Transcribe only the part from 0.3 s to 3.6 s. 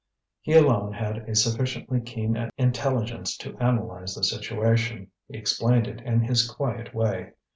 He alone had a sufficiently keen intelligence to